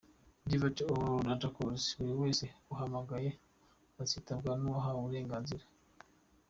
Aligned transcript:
Divert 0.51 0.79
all 0.93 1.17
data 1.27 1.47
calls: 1.55 1.83
buri 1.97 2.13
wese 2.21 2.45
uguhamagaye 2.69 3.29
azitabwe 4.01 4.49
n’uwo 4.57 4.75
wahaye 4.77 4.97
uburenganzira. 4.99 5.65